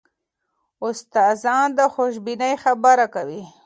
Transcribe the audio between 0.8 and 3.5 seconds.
استادان د خوشبینۍ خبره کوي.